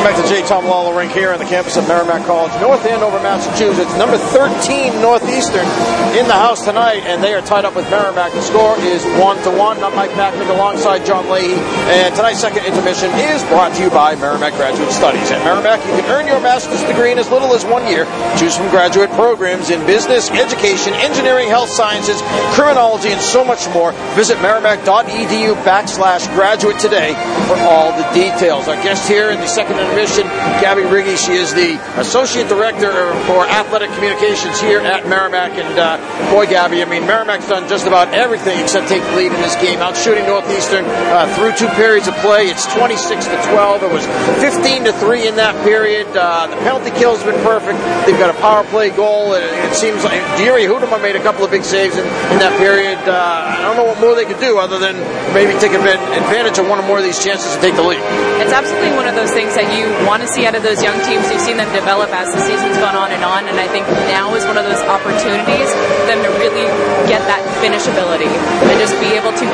[0.00, 0.48] Welcome back to J.
[0.48, 3.92] Tom Lawler Rink here on the campus of Merrimack College, North Andover, Massachusetts.
[4.00, 5.68] Number 13 Northeastern
[6.16, 8.32] in the house tonight, and they are tied up with Merrimack.
[8.32, 9.76] The score is one to one.
[9.84, 11.52] I'm Mike Patrick alongside John Leahy,
[11.92, 15.30] and tonight's second intermission is brought to you by Merrimack Graduate Studies.
[15.30, 18.08] At Merrimack, you can earn your master's degree in as little as one year.
[18.40, 22.22] Choose from graduate programs in business, education, engineering, health sciences,
[22.56, 23.92] criminology, and so much more.
[24.16, 27.12] Visit merrimack.edu backslash graduate today
[27.44, 28.66] for all the details.
[28.66, 30.24] Our guest here in the second intermission,
[30.62, 31.18] Gabby Riggi.
[31.18, 32.90] She is the Associate Director
[33.26, 35.52] for Athletic Communications here at Merrimack.
[35.58, 35.98] And uh,
[36.30, 39.56] boy, Gabby, I mean, Merrimack's done just about everything except take the lead in this
[39.56, 39.80] game.
[39.80, 42.46] Out shooting Northeastern uh, through two periods of play.
[42.46, 43.82] It's 26 to 12.
[43.82, 44.06] It was
[44.38, 46.06] 15 to 3 in that period.
[46.14, 47.78] Uh, the penalty kill's been perfect.
[48.06, 49.34] They've got a power play goal.
[49.34, 52.54] It, it seems like Deary Hudema made a couple of big saves in, in that
[52.58, 52.98] period.
[53.02, 54.94] Uh, I don't know what more they could do other than
[55.34, 58.02] maybe take advantage of one or more of these chances to take the lead.
[58.40, 60.98] It's absolutely one of those things that you want to see out of those young
[61.08, 61.24] teams.
[61.32, 64.34] You've seen them develop as the season's gone on and on, and I think now
[64.36, 66.68] is one of those opportunities for them to really
[67.08, 68.94] get that finishability and just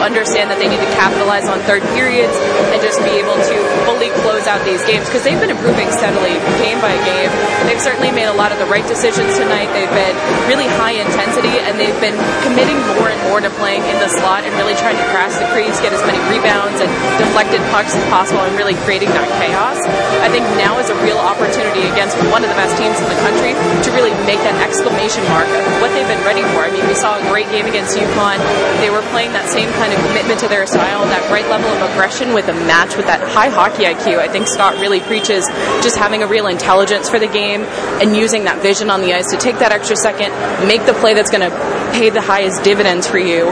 [0.06, 2.30] understand that they need to capitalize on third periods
[2.70, 6.38] and just be able to fully close out these games because they've been improving steadily
[6.62, 7.28] game by game.
[7.66, 9.66] They've certainly made a lot of the right decisions tonight.
[9.74, 12.14] They've been really high intensity and they've been
[12.46, 15.48] committing more and more to playing in the slot and really trying to crash the
[15.50, 19.82] crease, get as many rebounds and deflected pucks as possible and really creating that chaos.
[20.22, 23.18] I think now is a real opportunity against one of the best teams in the
[23.26, 26.62] country to really make that exclamation mark of what they've been ready for.
[26.62, 28.38] I mean, we saw a great game against UConn.
[28.78, 31.91] They were playing that same kind of commitment to their style, that right level of
[31.91, 34.19] aggression with a match with that high hockey IQ.
[34.19, 35.47] I think Scott really preaches
[35.83, 37.62] just having a real intelligence for the game
[38.03, 40.33] and using that vision on the ice to take that extra second,
[40.66, 41.55] make the play that's going to
[41.92, 43.47] pay the highest dividends for you.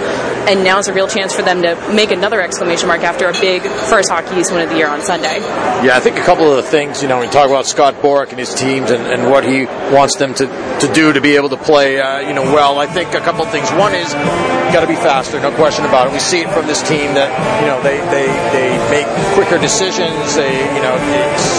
[0.47, 3.33] And now is a real chance for them to make another exclamation mark after a
[3.33, 5.39] big first Hockey East win of the year on Sunday.
[5.85, 8.31] Yeah, I think a couple of the things, you know, we talk about Scott Borek
[8.31, 9.65] and his teams and, and what he
[9.95, 10.47] wants them to,
[10.81, 12.79] to do to be able to play, uh, you know, well.
[12.79, 13.71] I think a couple of things.
[13.73, 14.13] One is
[14.75, 16.13] got to be faster, no question about it.
[16.13, 17.31] We see it from this team that,
[17.63, 19.07] you know, they, they, they make
[19.39, 20.99] quicker decisions, they, you know,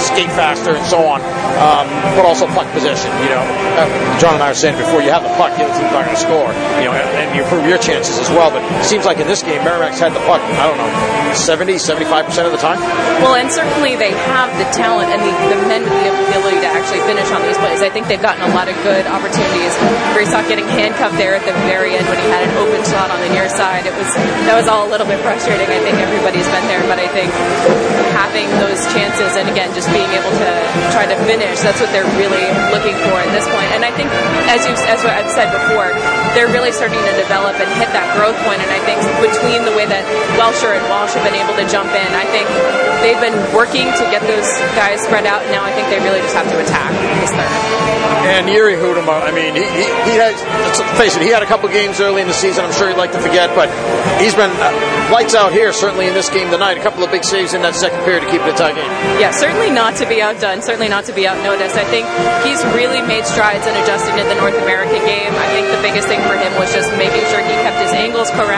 [0.03, 1.23] skate faster and so on,
[1.63, 1.87] um,
[2.19, 3.07] but also puck possession.
[3.23, 3.43] You know,
[3.79, 3.87] uh,
[4.19, 6.17] John and I were saying before, you have the puck, the other team's not going
[6.19, 6.51] to score,
[6.83, 8.51] you know, and, and you improve your chances as well.
[8.51, 10.91] But seems like in this game, Merrimack's had the puck, I don't know,
[11.35, 12.79] 70, 75% of the time?
[13.23, 16.69] Well, and certainly they have the talent and the, the men with the ability to
[16.69, 17.81] actually finish on these plays.
[17.81, 19.71] I think they've gotten a lot of good opportunities.
[20.11, 23.19] Brissock getting handcuffed there at the very end when he had an open shot on
[23.23, 23.87] the near side.
[23.87, 24.07] It was
[24.47, 25.67] that was all a little bit frustrating.
[25.67, 27.31] I think everybody's been there, but I think
[28.15, 30.51] having those chances and again just being able to
[30.95, 33.69] try to finish, that's what they're really looking for at this point.
[33.75, 34.07] And I think
[34.51, 35.91] as you as I've said before,
[36.35, 38.64] they're really starting to develop and hit that growth point.
[38.65, 40.01] And I think between the way that
[40.41, 42.49] Welsher and Walsh have been able to jump in, I think
[43.05, 45.45] they've been working to get those guys spread out.
[45.53, 46.89] Now I think they really just have to attack
[47.21, 47.53] this third.
[48.25, 50.33] And Yuri Hudema, I mean, he, he, he has,
[50.65, 52.65] let's face it, he had a couple games early in the season.
[52.65, 53.69] I'm sure he'd like to forget, but
[54.17, 54.73] he's been uh,
[55.13, 56.81] lights out here, certainly in this game tonight.
[56.81, 58.89] A couple of big saves in that second period to keep it a tie game.
[59.21, 61.77] Yeah, certainly not to be outdone, certainly not to be outnoticed.
[61.77, 62.09] I think
[62.41, 65.29] he's really made strides in adjusting to the North American game.
[65.29, 68.33] I think the biggest thing for him was just making sure he kept his angles
[68.33, 68.54] correct,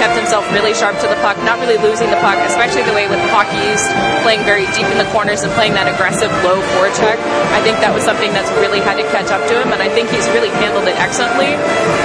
[0.00, 3.08] kept himself really sharp to the puck, not really losing the puck, especially the way
[3.08, 3.88] with Hockey East
[4.22, 7.18] playing very deep in the corners and playing that aggressive low forecheck.
[7.54, 9.88] I think that was something that's really had to catch up to him, and I
[9.92, 11.54] think he's really handled it excellently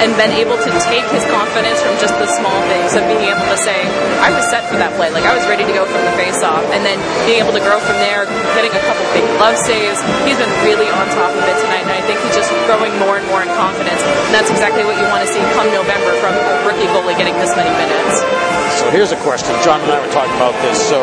[0.04, 3.46] and been able to take his confidence from just the small things of being able
[3.48, 3.86] to say,
[4.22, 5.10] I was set for that play.
[5.10, 7.64] Like I was ready to go from the face off, and then being able to
[7.64, 9.01] grow from there, getting a couple
[9.42, 9.98] big glove saves.
[10.22, 13.18] He's been really on top of it tonight, and I think he's just growing more
[13.18, 14.02] and more in confidence.
[14.30, 17.34] And that's exactly what you want to see come November from a rookie goalie getting
[17.42, 18.22] this many minutes.
[18.78, 19.50] So here's a question.
[19.66, 20.78] John and I were talking about this.
[20.78, 21.02] So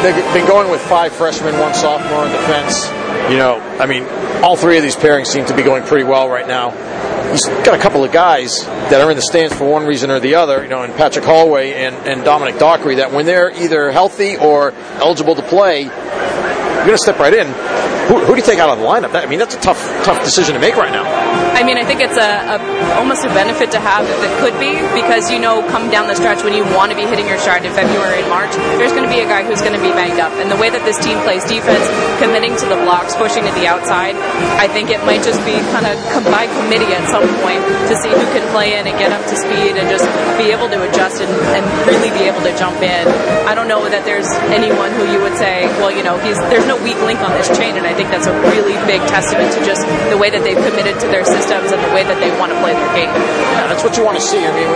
[0.00, 2.88] they've been going with five freshmen, one sophomore in defense.
[3.30, 4.04] You know, I mean,
[4.42, 6.70] all three of these pairings seem to be going pretty well right now.
[7.30, 10.20] He's got a couple of guys that are in the stands for one reason or
[10.20, 13.90] the other, you know, and Patrick Hallway and, and Dominic Dockery, that when they're either
[13.90, 14.72] healthy or
[15.02, 15.90] eligible to play,
[16.86, 17.48] you're going to step right in.
[18.06, 19.10] Who, who do you take out of the lineup?
[19.10, 21.02] That, I mean, that's a tough, tough decision to make right now.
[21.56, 22.56] I mean, I think it's a, a
[23.00, 26.12] almost a benefit to have if it could be because you know, come down the
[26.12, 29.08] stretch when you want to be hitting your stride in February and March, there's going
[29.08, 30.36] to be a guy who's going to be banged up.
[30.36, 31.80] And the way that this team plays defense,
[32.20, 34.20] committing to the blocks, pushing to the outside,
[34.60, 35.96] I think it might just be kind of
[36.28, 39.34] by committee at some point to see who can play in and get up to
[39.40, 40.04] speed and just
[40.36, 43.08] be able to adjust and, and really be able to jump in.
[43.48, 46.76] I don't know that there's anyone who you would say, well, you know, there's no
[46.84, 49.88] weak link on this chain, and I think that's a really big testament to just
[50.12, 52.58] the way that they've committed to their systems and the way that they want to
[52.58, 53.10] play their game.
[53.10, 54.42] Yeah, that's what you want to see.
[54.42, 54.66] I mean,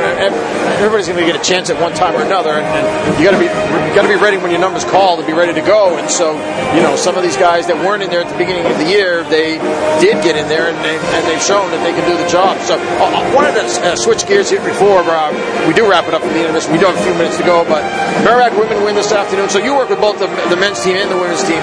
[0.78, 3.42] everybody's going to get a chance at one time or another, and, you got to
[3.42, 3.50] be
[3.92, 5.98] got to be ready when your number's called to be ready to go.
[5.98, 6.38] And so,
[6.72, 8.86] you know, some of these guys that weren't in there at the beginning of the
[8.86, 9.58] year, they
[9.98, 12.56] did get in there, and, they, and they've shown that they can do the job.
[12.64, 15.34] So, I wanted to uh, switch gears here before uh,
[15.66, 16.70] we do wrap it up at the end of this.
[16.70, 17.82] We do have a few minutes to go, but
[18.24, 19.50] Merrimack women win this afternoon.
[19.50, 21.60] So you work with both the, the men's team and the women's team.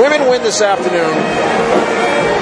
[0.00, 1.12] Women win this afternoon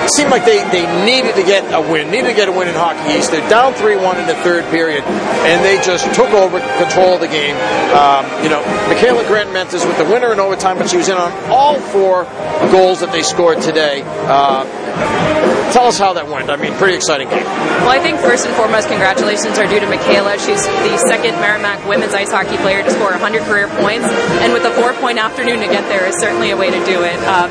[0.09, 2.75] seemed like they, they needed to get a win, needed to get a win in
[2.75, 3.31] Hockey East.
[3.31, 7.21] They're down 3 1 in the third period, and they just took over control of
[7.21, 7.57] the game.
[7.97, 11.17] Um, you know, Mikaela Grant Mentis with the winner in overtime, but she was in
[11.17, 12.25] on all four
[12.71, 14.03] goals that they scored today.
[14.05, 14.65] Uh,
[15.75, 16.47] tell us how that went.
[16.49, 17.43] I mean, pretty exciting game.
[17.83, 20.39] Well, I think first and foremost, congratulations are due to Mikaela.
[20.39, 24.07] She's the second Merrimack women's ice hockey player to score 100 career points,
[24.39, 27.19] and with a four-point afternoon to get there is certainly a way to do it.
[27.27, 27.51] Um,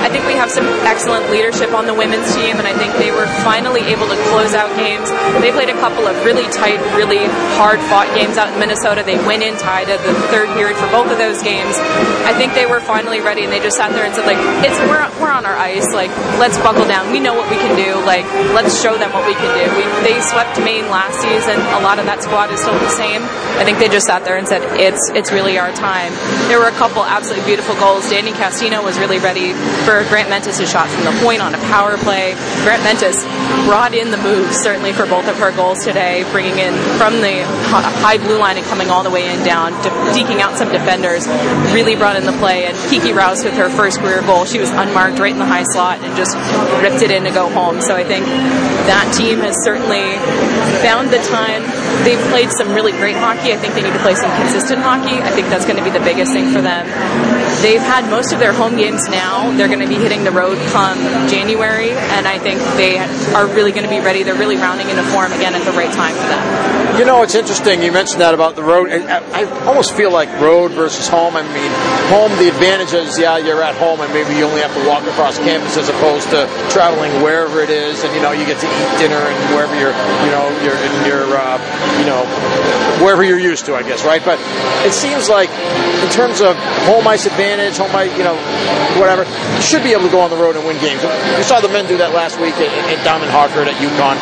[0.00, 3.10] I think we have some excellent leadership on the women's team, and I think they
[3.10, 5.10] were finally able to close out games.
[5.42, 7.26] They played a couple of really tight, really
[7.58, 9.02] hard-fought games out in Minnesota.
[9.02, 11.74] They went in tied at the third period for both of those games.
[12.22, 14.78] I think they were finally ready, and they just sat there and said, like, "It's
[14.86, 15.90] we're we're on our ice.
[15.90, 17.10] Like, let's buckle down.
[17.10, 17.96] We know what we can do.
[18.04, 21.56] Like, let's show them what we can do." We, they swept Maine last season.
[21.74, 23.24] A lot of that squad is still the same.
[23.56, 26.12] I think they just sat there and said, "It's it's really our time."
[26.52, 28.08] There were a couple absolutely beautiful goals.
[28.10, 29.56] Danny Castino was really ready
[29.88, 32.36] for Grant Mentis' shot from the point on a power play.
[32.62, 33.24] Grant Mentis
[33.64, 37.44] brought in the moves certainly for both of her goals today, bringing in from the
[38.04, 39.72] high blue line and coming all the way in down,
[40.12, 41.26] deking out some defenders.
[41.72, 42.66] Really brought in the play.
[42.66, 45.64] And Kiki Rouse with her first career goal, she was unmarked right in the high
[45.64, 46.36] slot and just
[46.82, 47.80] ripped it in to go home.
[47.80, 48.26] So I think
[48.86, 50.16] that team has certainly
[50.84, 51.64] found the time.
[52.04, 53.52] They've played some really great hockey.
[53.52, 55.20] I think they need to play some consistent hockey.
[55.20, 56.84] I think that's going to be the biggest thing for them.
[57.64, 59.48] They've had most of their home games now.
[59.56, 61.00] They're going to be hitting the road come
[61.32, 62.98] January, and I think they
[63.32, 64.22] are really going to be ready.
[64.22, 67.00] They're really rounding into form again at the right time for them.
[67.00, 67.82] You know, it's interesting.
[67.82, 68.92] You mentioned that about the road.
[68.92, 71.34] I almost feel like road versus home.
[71.34, 71.72] I mean,
[72.12, 75.02] home, the advantage is, yeah, you're at home, and maybe you only have to walk
[75.08, 78.68] across campus as opposed to traveling wherever it is, and you know, you get to
[78.68, 81.56] eat dinner and wherever you're, you know, you're in your, uh,
[81.96, 82.28] you know,
[83.02, 84.24] wherever you're used to, I guess, right?
[84.24, 84.38] But
[84.86, 86.56] it seems like in terms of
[86.86, 88.36] home ice advantage, home ice, you know,
[88.98, 91.02] whatever, you should be able to go on the road and win games.
[91.02, 94.16] You saw the men do that last week at, at in Hartford at UConn.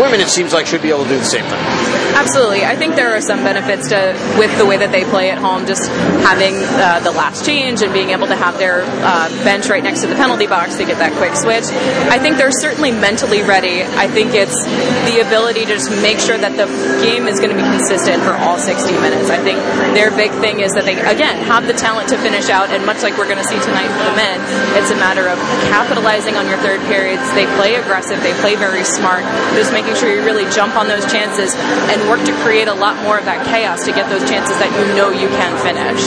[0.00, 1.87] Women, it seems like, should be able to do the same thing.
[2.18, 4.10] Absolutely, I think there are some benefits to
[4.42, 5.86] with the way that they play at home, just
[6.26, 10.02] having uh, the last change and being able to have their uh, bench right next
[10.02, 11.70] to the penalty box to get that quick switch.
[12.10, 13.86] I think they're certainly mentally ready.
[13.86, 14.58] I think it's
[15.06, 16.66] the ability to just make sure that the
[17.06, 19.30] game is going to be consistent for all 60 minutes.
[19.30, 19.62] I think
[19.94, 23.06] their big thing is that they, again, have the talent to finish out, and much
[23.06, 24.42] like we're going to see tonight for the men,
[24.74, 25.38] it's a matter of
[25.70, 27.22] capitalizing on your third periods.
[27.38, 29.22] They play aggressive, they play very smart,
[29.54, 32.96] just making sure you really jump on those chances and work to create a lot
[33.02, 36.00] more of that chaos to get those chances that you know you can finish.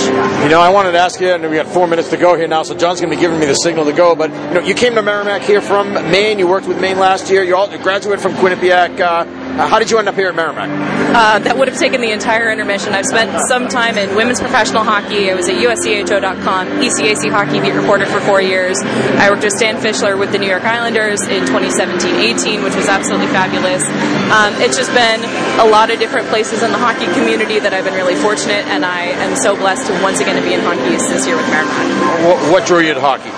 [0.44, 2.48] You know, I wanted to ask you, and we got four minutes to go here
[2.48, 4.62] now, so John's going to be giving me the signal to go, but you know,
[4.62, 7.68] you came to Merrimack here from Maine, you worked with Maine last year, You're all
[7.78, 9.00] graduated from Quinnipiac.
[9.00, 10.70] Uh, uh, how did you end up here at Merrimack?
[11.14, 12.94] Uh, that would have taken the entire intermission.
[12.94, 15.30] I've spent some time in women's professional hockey.
[15.30, 18.80] I was at USCHO.com, ECAC hockey beat reporter for four years.
[19.20, 23.28] I worked with Stan Fischler with the New York Islanders in 2017-18, which was absolutely
[23.28, 23.84] fabulous.
[24.32, 25.20] Um, it's just been
[25.62, 28.82] a lot of different places in the hockey community that I've been really fortunate, and
[28.82, 31.86] I am so blessed to once again to be in hockey this year with Merrimack.
[32.26, 33.30] What, what drew you to hockey?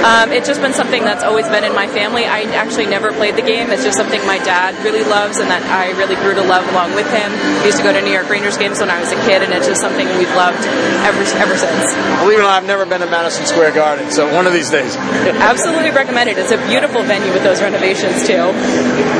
[0.00, 2.24] Um, it's just been something that's always been in my family.
[2.24, 3.68] I actually never played the game.
[3.68, 6.96] It's just something my dad really loves and that I really grew to love along
[6.96, 7.28] with him.
[7.60, 9.52] We used to go to New York Rangers games when I was a kid, and
[9.52, 10.64] it's just something we've loved
[11.04, 11.92] ever ever since.
[12.24, 14.72] Believe it or not, I've never been to Madison Square Garden, so one of these
[14.72, 14.96] days.
[14.96, 16.40] Absolutely recommend it.
[16.40, 18.48] It's a beautiful venue with those renovations too.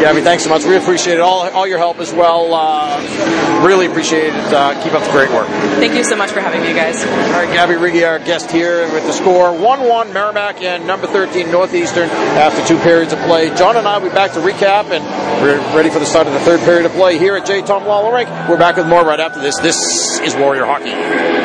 [0.00, 0.64] Gabby, thanks so much.
[0.64, 1.20] We appreciate it.
[1.20, 2.29] All, all your help as well.
[2.30, 4.52] Uh, really appreciate it.
[4.54, 5.49] Uh, keep up the great work.
[5.82, 7.02] Thank you so much for having me, guys.
[7.02, 11.50] All right, Gabby Riggi, our guest here with the score 1-1 Merrimack and number 13
[11.50, 12.08] Northeastern
[12.38, 13.52] after two periods of play.
[13.56, 15.04] John and I will be back to recap, and
[15.42, 17.62] we're ready for the start of the third period of play here at J.
[17.62, 18.28] Tom Lawler Rink.
[18.49, 19.58] We're back with more right after this.
[19.58, 21.39] This is Warrior Hockey.